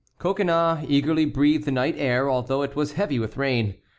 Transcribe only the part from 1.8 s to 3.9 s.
air, although it was heavy with rain.